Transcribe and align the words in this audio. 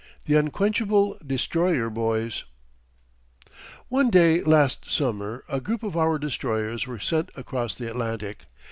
THE 0.25 0.33
UNQUENCHABLE 0.33 1.19
DESTROYER 1.27 1.91
BOYS 1.91 2.45
One 3.87 4.09
day 4.09 4.41
last 4.41 4.89
summer 4.89 5.43
a 5.47 5.61
group 5.61 5.83
of 5.83 5.95
our 5.95 6.17
destroyers 6.17 6.87
were 6.87 6.97
sent 6.97 7.29
across 7.35 7.75
the 7.75 7.87
Atlantic. 7.87 8.45